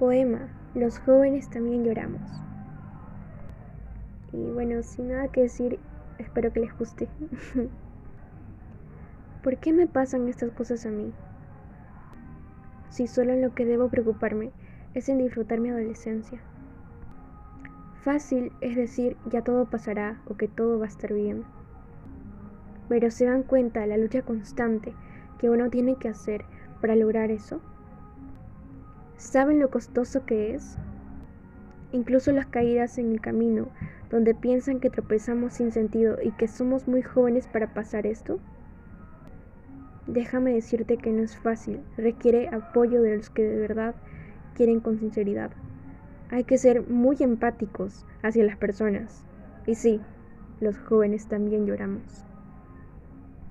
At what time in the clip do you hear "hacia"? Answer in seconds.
48.22-48.44